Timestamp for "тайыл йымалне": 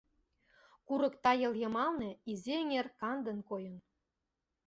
1.23-2.11